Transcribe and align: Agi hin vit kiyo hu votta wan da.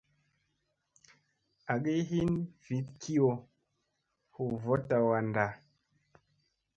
Agi 1.73 1.93
hin 2.11 2.31
vit 2.69 2.87
kiyo 3.03 3.29
hu 4.37 4.47
votta 4.65 4.97
wan 5.09 5.33
da. 5.37 5.45